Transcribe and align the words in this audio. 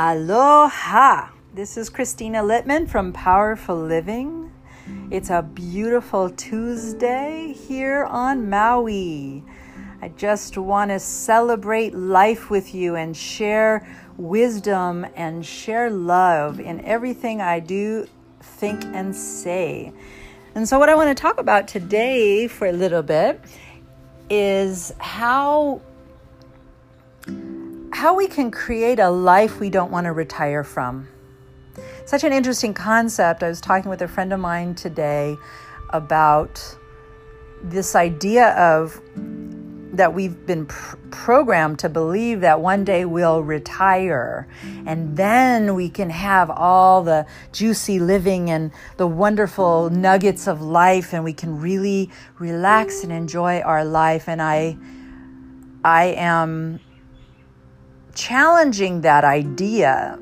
Aloha! 0.00 1.30
This 1.54 1.76
is 1.76 1.90
Christina 1.90 2.40
Littman 2.40 2.88
from 2.88 3.12
Powerful 3.12 3.74
Living. 3.74 4.52
It's 5.10 5.28
a 5.28 5.42
beautiful 5.42 6.30
Tuesday 6.30 7.52
here 7.52 8.04
on 8.04 8.48
Maui. 8.48 9.42
I 10.00 10.10
just 10.10 10.56
want 10.56 10.92
to 10.92 11.00
celebrate 11.00 11.96
life 11.96 12.48
with 12.48 12.76
you 12.76 12.94
and 12.94 13.16
share 13.16 13.88
wisdom 14.16 15.04
and 15.16 15.44
share 15.44 15.90
love 15.90 16.60
in 16.60 16.80
everything 16.84 17.40
I 17.40 17.58
do, 17.58 18.06
think, 18.40 18.84
and 18.84 19.12
say. 19.16 19.92
And 20.54 20.68
so, 20.68 20.78
what 20.78 20.88
I 20.88 20.94
want 20.94 21.08
to 21.08 21.20
talk 21.20 21.40
about 21.40 21.66
today 21.66 22.46
for 22.46 22.68
a 22.68 22.72
little 22.72 23.02
bit 23.02 23.40
is 24.30 24.92
how 24.98 25.80
how 27.98 28.14
we 28.14 28.28
can 28.28 28.48
create 28.48 29.00
a 29.00 29.10
life 29.10 29.58
we 29.58 29.68
don't 29.68 29.90
want 29.90 30.04
to 30.04 30.12
retire 30.12 30.62
from. 30.62 31.08
Such 32.06 32.22
an 32.22 32.32
interesting 32.32 32.72
concept. 32.72 33.42
I 33.42 33.48
was 33.48 33.60
talking 33.60 33.90
with 33.90 34.02
a 34.02 34.06
friend 34.06 34.32
of 34.32 34.38
mine 34.38 34.76
today 34.76 35.36
about 35.90 36.76
this 37.60 37.96
idea 37.96 38.50
of 38.50 39.00
that 39.94 40.14
we've 40.14 40.46
been 40.46 40.66
pr- 40.66 40.94
programmed 41.10 41.80
to 41.80 41.88
believe 41.88 42.40
that 42.42 42.60
one 42.60 42.84
day 42.84 43.04
we'll 43.04 43.42
retire 43.42 44.46
and 44.86 45.16
then 45.16 45.74
we 45.74 45.90
can 45.90 46.08
have 46.08 46.50
all 46.50 47.02
the 47.02 47.26
juicy 47.50 47.98
living 47.98 48.48
and 48.48 48.70
the 48.96 49.08
wonderful 49.08 49.90
nuggets 49.90 50.46
of 50.46 50.62
life 50.62 51.12
and 51.12 51.24
we 51.24 51.32
can 51.32 51.60
really 51.60 52.10
relax 52.38 53.02
and 53.02 53.10
enjoy 53.10 53.60
our 53.62 53.84
life 53.84 54.28
and 54.28 54.40
I 54.40 54.76
I 55.84 56.14
am 56.16 56.78
challenging 58.18 59.02
that 59.02 59.24
idea 59.24 60.18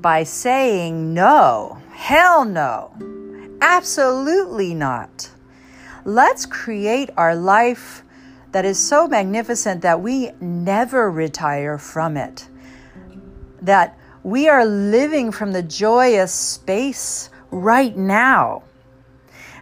by 0.00 0.22
saying 0.22 1.12
no, 1.12 1.76
hell 1.90 2.44
no, 2.44 2.92
absolutely 3.60 4.72
not. 4.72 5.28
Let's 6.04 6.46
create 6.46 7.10
our 7.16 7.34
life 7.34 8.04
that 8.52 8.64
is 8.64 8.78
so 8.78 9.08
magnificent 9.08 9.82
that 9.82 10.00
we 10.00 10.30
never 10.40 11.10
retire 11.10 11.78
from 11.78 12.16
it. 12.16 12.48
That 13.60 13.98
we 14.22 14.48
are 14.48 14.64
living 14.64 15.32
from 15.32 15.50
the 15.50 15.64
joyous 15.64 16.32
space 16.32 17.28
right 17.50 17.96
now. 17.96 18.62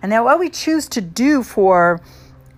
And 0.02 0.12
that 0.12 0.22
what 0.22 0.38
we 0.38 0.50
choose 0.50 0.86
to 0.90 1.00
do 1.00 1.42
for 1.42 2.00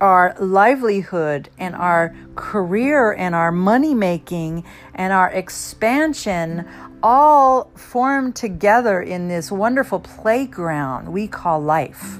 our 0.00 0.34
livelihood 0.38 1.50
and 1.58 1.74
our 1.74 2.14
career 2.34 3.12
and 3.12 3.34
our 3.34 3.52
money 3.52 3.94
making 3.94 4.64
and 4.94 5.12
our 5.12 5.30
expansion 5.30 6.66
all 7.02 7.70
form 7.76 8.32
together 8.32 9.00
in 9.02 9.28
this 9.28 9.52
wonderful 9.52 10.00
playground 10.00 11.12
we 11.12 11.26
call 11.26 11.60
life. 11.60 12.18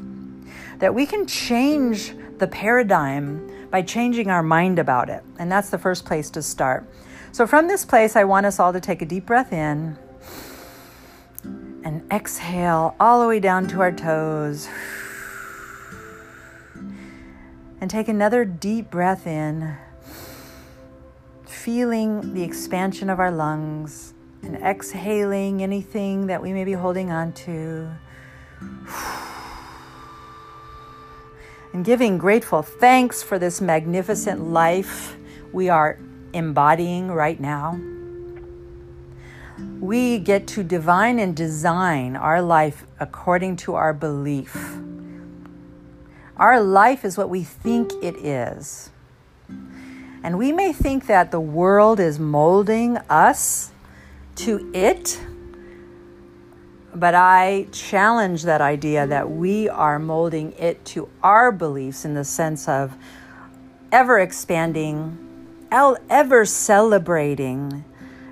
That 0.79 0.95
we 0.95 1.07
can 1.07 1.27
change 1.27 2.15
the 2.39 2.47
paradigm 2.47 3.69
by 3.71 3.83
changing 3.83 4.31
our 4.31 4.43
mind 4.43 4.79
about 4.79 5.09
it. 5.09 5.23
And 5.39 5.51
that's 5.51 5.71
the 5.71 5.79
first 5.79 6.05
place 6.05 6.31
to 6.31 6.43
start. 6.43 6.87
So, 7.33 7.47
from 7.47 7.69
this 7.69 7.85
place, 7.85 8.17
I 8.17 8.25
want 8.25 8.47
us 8.47 8.59
all 8.59 8.73
to 8.73 8.81
take 8.81 9.03
a 9.03 9.07
deep 9.07 9.27
breath 9.27 9.53
in 9.53 9.97
and 11.85 12.03
exhale 12.11 12.97
all 12.99 13.23
the 13.23 13.29
way 13.29 13.41
down 13.41 13.69
to 13.69 13.81
our 13.81 13.93
toes 13.93 14.69
and 17.81 17.91
take 17.91 18.09
another 18.09 18.45
deep 18.45 18.91
breath 18.91 19.27
in, 19.27 19.77
feeling 21.47 22.35
the 22.35 22.43
expansion 22.43 23.09
of 23.09 23.19
our 23.19 23.31
lungs 23.31 24.13
and 24.43 24.57
exhaling 24.57 25.63
anything 25.63 26.27
that 26.27 26.43
we 26.43 26.53
may 26.53 26.65
be 26.65 26.73
holding 26.73 27.11
on 27.11 27.33
to. 27.33 27.91
And 31.73 31.85
giving 31.85 32.19
grateful 32.19 32.63
thanks 32.63 33.23
for 33.23 33.39
this 33.39 33.61
magnificent 33.61 34.41
life 34.41 35.17
we 35.53 35.69
are 35.69 36.01
embodying 36.33 37.13
right 37.13 37.39
now. 37.39 37.79
We 39.79 40.19
get 40.19 40.49
to 40.49 40.65
divine 40.65 41.21
and 41.21 41.37
design 41.37 42.17
our 42.17 42.43
life 42.43 42.85
according 42.99 43.57
to 43.59 43.77
our 43.77 43.95
belief. 43.95 44.81
Our 46.41 46.63
life 46.63 47.05
is 47.05 47.19
what 47.19 47.29
we 47.29 47.45
think 47.45 47.93
it 48.03 48.17
is. 48.17 48.89
And 50.23 50.39
we 50.39 50.53
may 50.53 50.73
think 50.73 51.07
that 51.07 51.31
the 51.33 51.41
world 51.41 52.01
is 52.01 52.19
molding 52.19 52.97
us 53.11 53.73
to 54.37 54.71
it, 54.73 55.21
but 56.95 57.15
I 57.15 57.67
challenge 57.73 58.45
that 58.45 58.63
idea 58.63 59.07
that 59.07 59.31
we 59.31 59.69
are 59.69 59.99
molding 59.99 60.53
it 60.53 60.83
to 60.87 61.11
our 61.23 61.53
beliefs 61.53 62.07
in 62.07 62.15
the 62.15 62.25
sense 62.25 62.67
of 62.69 62.97
ever 63.93 64.19
expanding, 64.19 65.19
ever 65.71 66.47
celebrating, 66.47 67.85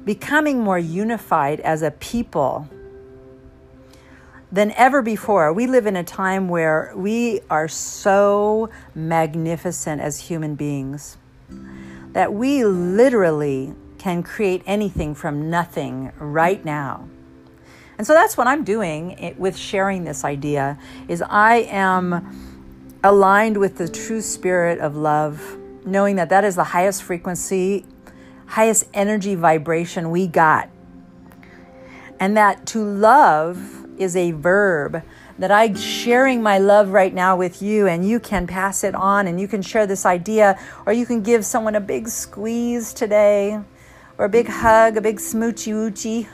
becoming 0.07 0.61
more 0.61 0.79
unified 0.79 1.61
as 1.61 1.83
a 1.83 1.91
people 1.91 2.71
than 4.51 4.73
ever 4.73 5.03
before. 5.03 5.53
We 5.53 5.67
live 5.67 5.87
in 5.87 5.97
a 5.97 6.05
time 6.05 6.49
where 6.49 6.93
we 6.97 7.41
are 7.51 7.69
so 7.69 8.71
magnificent 8.95 10.01
as 10.01 10.21
human 10.21 10.55
beings 10.55 11.19
that 12.13 12.33
we 12.33 12.65
literally 12.65 13.75
can 13.99 14.23
create 14.23 14.63
anything 14.67 15.15
from 15.15 15.51
nothing 15.51 16.13
right 16.19 16.65
now. 16.65 17.09
And 17.99 18.07
so 18.07 18.15
that's 18.15 18.37
what 18.37 18.47
I'm 18.47 18.65
doing 18.65 19.35
with 19.39 19.57
sharing 19.57 20.05
this 20.05 20.25
idea 20.25 20.79
is 21.09 21.21
I 21.21 21.57
am 21.69 22.99
aligned 23.03 23.57
with 23.57 23.77
the 23.77 23.89
true 23.89 24.21
spirit 24.21 24.79
of 24.79 24.97
love, 24.97 25.59
knowing 25.85 26.17
that 26.17 26.29
that 26.31 26.45
is 26.45 26.55
the 26.55 26.65
highest 26.65 27.03
frequency, 27.03 27.85
highest 28.47 28.87
energy 28.95 29.35
vibration 29.35 30.11
we 30.11 30.27
got. 30.27 30.71
And 32.21 32.37
that 32.37 32.67
to 32.67 32.83
love 32.83 33.78
is 33.99 34.17
a 34.17 34.33
verb 34.33 35.03
that 35.39 35.51
I'm 35.51 35.77
sharing 35.77 36.43
my 36.43 36.59
love 36.59 36.91
right 36.91 37.15
now 37.15 37.37
with 37.37 37.63
you, 37.63 37.87
and 37.87 38.09
you 38.09 38.19
can 38.19 38.47
pass 38.47 38.83
it 38.83 38.95
on 38.95 39.27
and 39.27 39.41
you 39.41 39.47
can 39.47 39.63
share 39.63 39.87
this 39.87 40.05
idea, 40.05 40.59
or 40.87 40.93
you 40.93 41.07
can 41.07 41.23
give 41.23 41.45
someone 41.45 41.75
a 41.75 41.81
big 41.81 42.09
squeeze 42.09 42.93
today, 42.93 43.61
or 44.17 44.25
a 44.25 44.29
big 44.29 44.49
hug, 44.49 44.97
a 44.97 45.01
big 45.01 45.19
smoochy 45.19 45.73
woochy. 45.73 46.27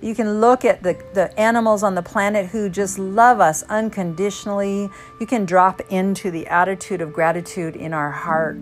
You 0.00 0.14
can 0.14 0.40
look 0.40 0.64
at 0.66 0.82
the, 0.82 1.02
the 1.14 1.38
animals 1.40 1.82
on 1.82 1.94
the 1.94 2.02
planet 2.02 2.46
who 2.46 2.68
just 2.68 2.98
love 2.98 3.40
us 3.40 3.62
unconditionally. 3.64 4.90
You 5.18 5.26
can 5.26 5.46
drop 5.46 5.80
into 5.90 6.30
the 6.30 6.46
attitude 6.46 7.00
of 7.00 7.12
gratitude 7.12 7.74
in 7.74 7.94
our 7.94 8.10
heart. 8.10 8.56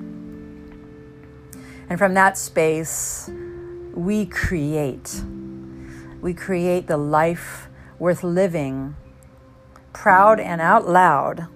And 1.88 1.98
from 1.98 2.14
that 2.14 2.38
space, 2.38 3.28
we 3.92 4.26
create. 4.26 5.22
We 6.22 6.34
create 6.34 6.86
the 6.86 6.96
life 6.96 7.68
worth 7.98 8.22
living, 8.22 8.94
proud 9.92 10.38
and 10.38 10.60
out 10.60 10.88
loud, 10.88 11.48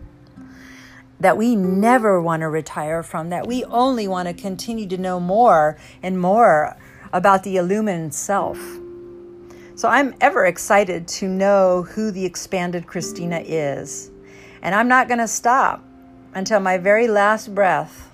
that 1.20 1.36
we 1.36 1.54
never 1.54 2.20
want 2.20 2.40
to 2.40 2.48
retire 2.48 3.04
from, 3.04 3.30
that 3.30 3.46
we 3.46 3.62
only 3.64 4.08
want 4.08 4.26
to 4.26 4.34
continue 4.34 4.88
to 4.88 4.98
know 4.98 5.20
more 5.20 5.78
and 6.02 6.20
more 6.20 6.76
about 7.12 7.44
the 7.44 7.56
illumined 7.56 8.12
self. 8.12 8.58
So 9.76 9.88
I'm 9.88 10.14
ever 10.20 10.44
excited 10.46 11.06
to 11.08 11.28
know 11.28 11.84
who 11.84 12.10
the 12.10 12.24
expanded 12.24 12.88
Christina 12.88 13.42
is. 13.44 14.10
And 14.62 14.74
I'm 14.74 14.88
not 14.88 15.06
going 15.06 15.20
to 15.20 15.28
stop 15.28 15.84
until 16.34 16.58
my 16.58 16.76
very 16.76 17.06
last 17.06 17.54
breath 17.54 18.10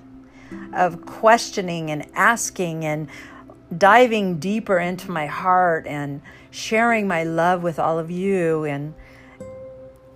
of 0.75 1.07
questioning 1.07 1.91
and 1.91 2.07
asking 2.15 2.85
and 2.85 3.09
diving 3.77 4.39
deeper 4.39 4.79
into 4.79 5.11
my 5.11 5.27
heart 5.27 5.87
and 5.87 6.21
sharing 6.51 7.07
my 7.07 7.25
love 7.25 7.63
with 7.63 7.79
all 7.79 7.99
of 7.99 8.11
you 8.11 8.65
and 8.65 8.95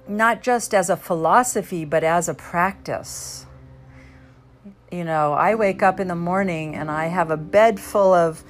not 0.09 0.43
just 0.43 0.75
as 0.75 0.91
a 0.91 0.97
philosophy 0.97 1.85
but 1.85 2.05
as 2.05 2.29
a 2.29 2.35
practice. 2.35 3.47
You 4.91 5.05
know, 5.05 5.33
I 5.33 5.55
wake 5.55 5.83
up 5.83 5.99
in 5.99 6.09
the 6.09 6.15
morning 6.15 6.77
and 6.77 6.91
I 6.91 7.07
have 7.07 7.31
a 7.31 7.37
bed 7.37 7.81
full 7.81 8.15
of 8.15 8.45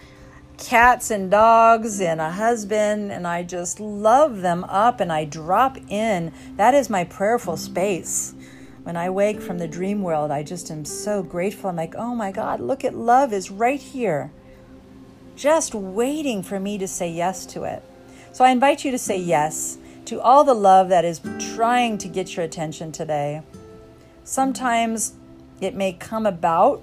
cats 0.59 1.11
and 1.11 1.31
dogs 1.31 2.01
and 2.01 2.21
a 2.21 2.31
husband 2.31 3.13
and 3.13 3.27
I 3.27 3.43
just 3.43 3.81
love 3.81 4.41
them 4.41 4.65
up 4.65 5.01
and 5.01 5.13
I 5.13 5.25
drop 5.25 5.79
in. 5.89 6.33
That 6.57 6.75
is 6.75 6.91
my 6.91 7.05
prayerful 7.05 7.57
space. 7.57 8.35
When 8.83 8.97
I 8.97 9.11
wake 9.11 9.41
from 9.41 9.59
the 9.59 9.67
dream 9.67 10.03
world, 10.03 10.31
I 10.31 10.43
just 10.43 10.71
am 10.71 10.85
so 10.85 11.23
grateful. 11.23 11.71
I'm 11.71 11.77
like, 11.77 11.95
oh 11.97 12.15
my 12.15 12.31
God, 12.31 12.61
look 12.61 12.85
at 12.85 12.95
love 12.95 13.33
is 13.33 13.51
right 13.51 13.81
here 13.81 14.31
just 15.37 15.75
waiting 15.75 16.43
for 16.43 16.59
me 16.59 16.79
to 16.79 16.89
say 16.89 17.11
yes 17.11 17.47
to 17.47 17.65
it. 17.65 17.83
So 18.33 18.45
I 18.45 18.51
invite 18.51 18.85
you 18.85 18.91
to 18.91 18.99
say 18.99 19.19
yes 19.19 19.79
to 20.07 20.21
all 20.21 20.45
the 20.45 20.55
love 20.55 20.89
that 20.89 21.05
is 21.05 21.21
trying 21.55 21.99
to 21.99 22.09
get 22.09 22.37
your 22.37 22.45
attention 22.45 22.93
today. 22.93 23.43
Sometimes 24.25 25.15
it 25.61 25.75
may 25.75 25.93
come 25.93 26.27
about 26.27 26.83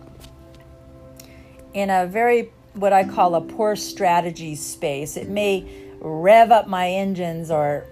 in 1.73 1.89
a 1.89 2.05
very 2.05 2.51
what 2.73 2.93
I 2.93 3.03
call 3.03 3.35
a 3.35 3.41
poor 3.41 3.75
strategy 3.75 4.55
space. 4.55 5.15
It 5.17 5.29
may 5.29 5.65
rev 5.99 6.51
up 6.51 6.67
my 6.67 6.89
engines 6.89 7.51
or 7.51 7.85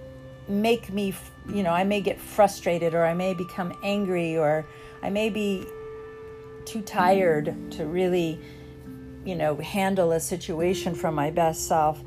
make 0.48 0.92
me, 0.92 1.14
you 1.50 1.64
know, 1.64 1.72
I 1.72 1.84
may 1.84 2.02
get 2.02 2.20
frustrated 2.20 2.94
or 2.94 3.06
I 3.06 3.14
may 3.14 3.34
become 3.34 3.74
angry 3.84 4.38
or 4.38 4.66
I 5.02 5.10
may 5.10 5.30
be 5.30 5.66
too 6.66 6.82
tired 6.82 7.56
to 7.72 7.86
really, 7.86 8.40
you 9.26 9.36
know, 9.36 9.56
handle 9.58 10.12
a 10.12 10.20
situation 10.20 10.96
from 10.96 11.16
my 11.16 11.32
best 11.32 11.68
self. 11.68 12.02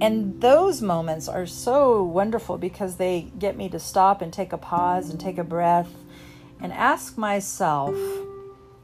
And 0.00 0.40
those 0.40 0.80
moments 0.80 1.28
are 1.28 1.46
so 1.46 2.02
wonderful 2.02 2.56
because 2.56 2.96
they 2.96 3.30
get 3.38 3.56
me 3.56 3.68
to 3.68 3.78
stop 3.78 4.22
and 4.22 4.32
take 4.32 4.52
a 4.52 4.58
pause 4.58 5.10
and 5.10 5.20
take 5.20 5.38
a 5.38 5.44
breath 5.44 5.90
and 6.60 6.72
ask 6.72 7.18
myself 7.18 7.94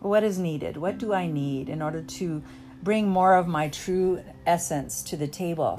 what 0.01 0.25
is 0.25 0.39
needed? 0.39 0.77
What 0.77 0.99
do 0.99 1.13
I 1.13 1.27
need 1.27 1.69
in 1.69 1.81
order 1.81 2.03
to 2.03 2.43
bring 2.83 3.09
more 3.09 3.37
of 3.37 3.47
my 3.47 3.69
true 3.69 4.23
essence 4.45 5.03
to 5.05 5.17
the 5.17 5.29
table? 5.29 5.77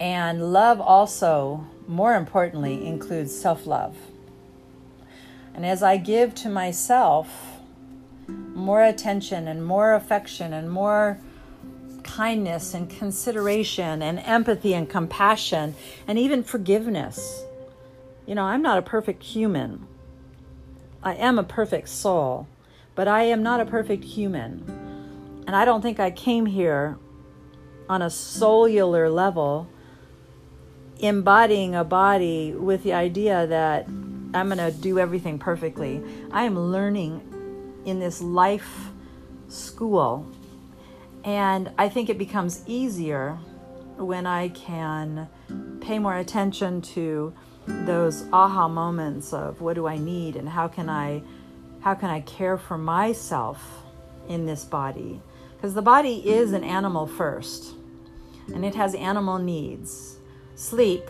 And 0.00 0.52
love 0.52 0.80
also, 0.80 1.66
more 1.86 2.16
importantly, 2.16 2.86
includes 2.86 3.38
self 3.38 3.66
love. 3.66 3.96
And 5.54 5.64
as 5.64 5.82
I 5.82 5.96
give 5.96 6.34
to 6.36 6.48
myself 6.48 7.55
more 8.56 8.82
attention 8.82 9.46
and 9.46 9.64
more 9.64 9.94
affection 9.94 10.52
and 10.54 10.70
more 10.70 11.20
kindness 12.02 12.72
and 12.72 12.88
consideration 12.88 14.00
and 14.00 14.18
empathy 14.20 14.72
and 14.72 14.88
compassion 14.88 15.74
and 16.08 16.18
even 16.18 16.42
forgiveness. 16.42 17.44
You 18.26 18.34
know, 18.34 18.44
I'm 18.44 18.62
not 18.62 18.78
a 18.78 18.82
perfect 18.82 19.22
human. 19.22 19.86
I 21.02 21.14
am 21.14 21.38
a 21.38 21.44
perfect 21.44 21.90
soul, 21.90 22.48
but 22.94 23.06
I 23.06 23.24
am 23.24 23.42
not 23.42 23.60
a 23.60 23.66
perfect 23.66 24.04
human. 24.04 24.64
And 25.46 25.54
I 25.54 25.64
don't 25.64 25.82
think 25.82 26.00
I 26.00 26.10
came 26.10 26.46
here 26.46 26.98
on 27.88 28.02
a 28.02 28.10
cellular 28.10 29.10
level 29.10 29.68
embodying 30.98 31.74
a 31.74 31.84
body 31.84 32.54
with 32.54 32.82
the 32.82 32.94
idea 32.94 33.46
that 33.46 33.86
I'm 33.86 34.48
going 34.48 34.58
to 34.58 34.72
do 34.72 34.98
everything 34.98 35.38
perfectly. 35.38 36.02
I 36.32 36.44
am 36.44 36.58
learning 36.58 37.35
in 37.86 37.98
this 37.98 38.20
life 38.20 38.90
school 39.48 40.26
and 41.24 41.72
I 41.76 41.88
think 41.88 42.08
it 42.08 42.18
becomes 42.18 42.62
easier 42.66 43.38
when 43.96 44.26
I 44.26 44.48
can 44.50 45.28
pay 45.80 45.98
more 45.98 46.16
attention 46.16 46.82
to 46.82 47.34
those 47.66 48.26
aha 48.32 48.68
moments 48.68 49.32
of 49.32 49.60
what 49.60 49.74
do 49.74 49.86
I 49.86 49.98
need 49.98 50.36
and 50.36 50.48
how 50.48 50.68
can 50.68 50.88
I 50.88 51.22
how 51.80 51.94
can 51.94 52.10
I 52.10 52.20
care 52.20 52.58
for 52.58 52.78
myself 52.78 53.82
in 54.28 54.46
this 54.46 54.64
body? 54.64 55.20
Because 55.56 55.74
the 55.74 55.82
body 55.82 56.28
is 56.28 56.52
an 56.52 56.64
animal 56.64 57.06
first 57.06 57.74
and 58.54 58.64
it 58.64 58.74
has 58.74 58.94
animal 58.94 59.38
needs. 59.38 60.18
Sleep, 60.54 61.08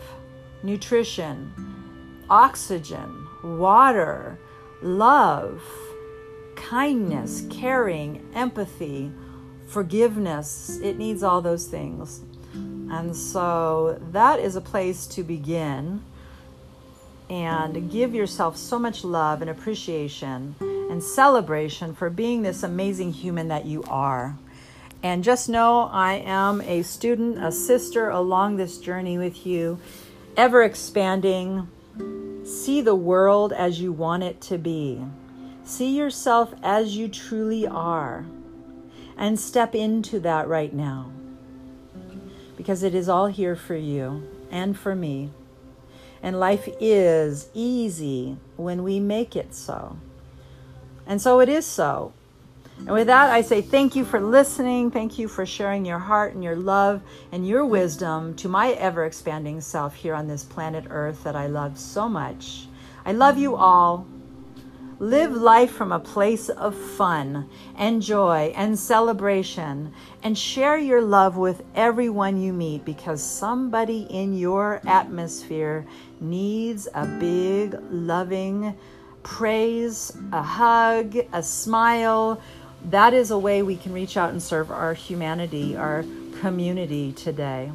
nutrition, 0.63 1.53
oxygen, 2.29 3.27
water, 3.43 4.39
love, 4.81 5.61
kindness, 6.57 7.45
caring, 7.49 8.29
empathy, 8.33 9.11
forgiveness. 9.67 10.79
It 10.83 10.97
needs 10.97 11.23
all 11.23 11.41
those 11.41 11.67
things. 11.67 12.21
And 12.53 13.15
so 13.15 14.01
that 14.11 14.39
is 14.39 14.55
a 14.55 14.61
place 14.61 15.07
to 15.07 15.23
begin 15.23 16.01
and 17.29 17.91
give 17.91 18.15
yourself 18.15 18.57
so 18.57 18.79
much 18.79 19.03
love 19.03 19.41
and 19.41 19.49
appreciation 19.49 20.55
and 20.59 21.03
celebration 21.03 21.93
for 21.93 22.09
being 22.09 22.41
this 22.41 22.63
amazing 22.63 23.11
human 23.11 23.49
that 23.49 23.65
you 23.65 23.83
are. 23.83 24.37
And 25.03 25.23
just 25.23 25.49
know 25.49 25.89
I 25.91 26.13
am 26.13 26.61
a 26.61 26.81
student, 26.81 27.43
a 27.43 27.51
sister 27.51 28.09
along 28.09 28.57
this 28.57 28.77
journey 28.77 29.17
with 29.17 29.45
you, 29.45 29.79
ever 30.35 30.63
expanding. 30.63 31.67
See 32.45 32.81
the 32.81 32.95
world 32.95 33.51
as 33.51 33.81
you 33.81 33.91
want 33.91 34.23
it 34.23 34.39
to 34.41 34.57
be. 34.57 35.01
See 35.67 35.97
yourself 35.97 36.53
as 36.63 36.95
you 36.95 37.09
truly 37.09 37.67
are 37.67 38.25
and 39.17 39.37
step 39.37 39.75
into 39.75 40.17
that 40.21 40.47
right 40.47 40.73
now 40.73 41.11
because 42.55 42.83
it 42.83 42.95
is 42.95 43.09
all 43.09 43.27
here 43.27 43.57
for 43.57 43.75
you 43.75 44.25
and 44.49 44.79
for 44.79 44.95
me. 44.95 45.29
And 46.23 46.39
life 46.39 46.69
is 46.79 47.49
easy 47.53 48.37
when 48.55 48.81
we 48.81 49.01
make 49.01 49.35
it 49.35 49.53
so. 49.53 49.97
And 51.05 51.21
so 51.21 51.41
it 51.41 51.49
is 51.49 51.65
so. 51.65 52.13
And 52.77 52.91
with 52.91 53.07
that, 53.07 53.29
I 53.29 53.41
say 53.41 53.61
thank 53.61 53.93
you 53.93 54.05
for 54.05 54.21
listening. 54.21 54.89
Thank 54.89 55.19
you 55.19 55.27
for 55.27 55.45
sharing 55.45 55.85
your 55.85 55.99
heart 55.99 56.33
and 56.33 56.41
your 56.41 56.55
love 56.55 57.01
and 57.33 57.45
your 57.45 57.65
wisdom 57.65 58.35
to 58.35 58.47
my 58.47 58.71
ever 58.71 59.03
expanding 59.03 59.59
self 59.59 59.95
here 59.95 60.15
on 60.15 60.29
this 60.29 60.45
planet 60.45 60.85
Earth 60.89 61.25
that 61.25 61.35
I 61.35 61.47
love 61.47 61.77
so 61.77 62.07
much. 62.07 62.67
I 63.05 63.11
love 63.11 63.37
you 63.37 63.57
all. 63.57 64.07
Live 64.99 65.31
life 65.31 65.69
from 65.69 65.91
a 65.91 65.99
place 65.99 66.49
of 66.49 66.73
fun 66.75 67.47
and 67.77 68.01
joy 68.01 68.51
and 68.55 68.79
celebration 68.79 69.93
and 70.23 70.35
share 70.35 70.75
your 70.79 71.03
love 71.03 71.37
with 71.37 71.61
everyone 71.75 72.41
you 72.41 72.51
meet 72.51 72.83
because 72.83 73.21
somebody 73.21 74.07
in 74.09 74.35
your 74.35 74.81
atmosphere 74.87 75.85
needs 76.19 76.87
a 76.95 77.05
big, 77.05 77.77
loving 77.91 78.75
praise, 79.21 80.17
a 80.31 80.41
hug, 80.41 81.15
a 81.31 81.43
smile. 81.43 82.41
That 82.85 83.13
is 83.13 83.29
a 83.29 83.37
way 83.37 83.61
we 83.61 83.75
can 83.75 83.93
reach 83.93 84.17
out 84.17 84.31
and 84.31 84.41
serve 84.41 84.71
our 84.71 84.95
humanity, 84.95 85.77
our 85.77 86.05
community 86.41 87.11
today. 87.11 87.71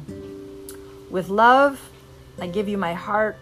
With 1.09 1.29
love, 1.29 1.89
I 2.37 2.47
give 2.47 2.67
you 2.67 2.77
my 2.77 2.93
heart, 2.93 3.37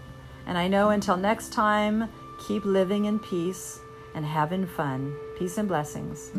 and 0.46 0.56
I 0.56 0.68
know 0.68 0.92
until 0.92 1.18
next 1.18 1.52
time, 1.52 2.10
Keep 2.48 2.66
living 2.66 3.06
in 3.06 3.20
peace 3.20 3.80
and 4.16 4.26
having 4.26 4.66
fun. 4.66 5.16
Peace 5.38 5.60
and 5.60 5.68
blessings. 5.68 6.32